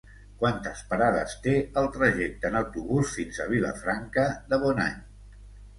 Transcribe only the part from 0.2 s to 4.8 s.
Quantes parades té el trajecte en autobús fins a Vilafranca de